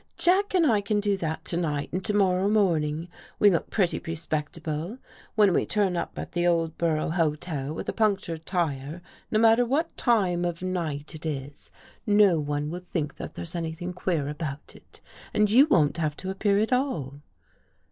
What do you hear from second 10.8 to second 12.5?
RIDE it is, no